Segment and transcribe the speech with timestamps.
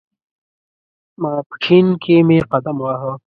[1.21, 3.13] ماپښین کې مې قدم واهه.